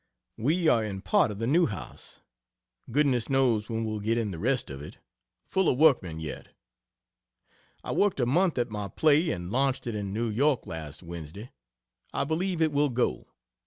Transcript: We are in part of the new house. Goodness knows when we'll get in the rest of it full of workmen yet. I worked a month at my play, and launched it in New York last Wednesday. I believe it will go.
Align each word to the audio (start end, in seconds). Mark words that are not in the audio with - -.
We 0.39 0.67
are 0.67 0.83
in 0.83 1.01
part 1.01 1.29
of 1.29 1.37
the 1.37 1.45
new 1.45 1.67
house. 1.67 2.21
Goodness 2.91 3.29
knows 3.29 3.69
when 3.69 3.85
we'll 3.85 3.99
get 3.99 4.17
in 4.17 4.31
the 4.31 4.39
rest 4.39 4.71
of 4.71 4.81
it 4.81 4.97
full 5.45 5.69
of 5.69 5.77
workmen 5.77 6.19
yet. 6.19 6.47
I 7.83 7.91
worked 7.91 8.19
a 8.19 8.25
month 8.25 8.57
at 8.57 8.71
my 8.71 8.87
play, 8.87 9.29
and 9.29 9.51
launched 9.51 9.85
it 9.85 9.93
in 9.93 10.11
New 10.11 10.29
York 10.31 10.65
last 10.65 11.03
Wednesday. 11.03 11.51
I 12.15 12.23
believe 12.23 12.63
it 12.63 12.71
will 12.71 12.89
go. 12.89 13.27